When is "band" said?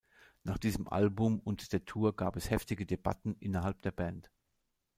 3.91-4.31